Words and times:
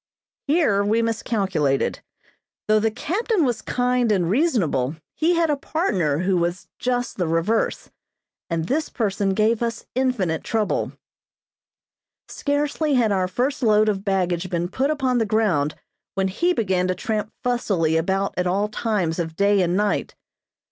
Here 0.47 0.83
we 0.83 1.03
miscalculated. 1.03 2.01
Though 2.67 2.79
the 2.79 2.89
captain 2.89 3.45
was 3.45 3.61
kind 3.61 4.11
and 4.11 4.27
reasonable, 4.31 4.95
he 5.13 5.35
had 5.35 5.51
a 5.51 5.55
partner 5.55 6.17
who 6.17 6.37
was 6.37 6.67
just 6.79 7.17
the 7.17 7.27
reverse, 7.27 7.91
and 8.49 8.65
this 8.65 8.89
person 8.89 9.35
gave 9.35 9.61
us 9.61 9.85
infinite 9.93 10.43
trouble. 10.43 10.93
Scarcely 12.27 12.95
had 12.95 13.11
our 13.11 13.27
first 13.27 13.61
load 13.61 13.89
of 13.89 14.03
baggage 14.03 14.49
been 14.49 14.69
put 14.69 14.89
upon 14.89 15.19
the 15.19 15.23
ground 15.27 15.75
when 16.15 16.29
he 16.29 16.51
began 16.51 16.87
to 16.87 16.95
tramp 16.95 17.31
fussily 17.43 17.95
about 17.95 18.33
at 18.39 18.47
all 18.47 18.69
times 18.69 19.19
of 19.19 19.35
day 19.35 19.61
and 19.61 19.77
night. 19.77 20.15